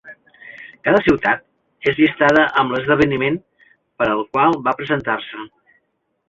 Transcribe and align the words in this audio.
Cada 0.87 1.01
ciutat 1.07 1.43
és 1.91 1.99
llistada 1.99 2.45
amb 2.63 2.73
l'esdeveniment 2.77 3.37
per 4.01 4.09
al 4.15 4.25
qual 4.35 4.59
va 4.69 4.75
presentar-se. 4.81 5.47